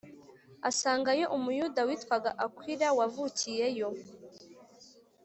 Asangayo 0.69 1.25
Umuyuda 1.37 1.81
witwaga 1.87 2.29
Akwila 2.45 2.87
wavukiyeyo 2.97 3.87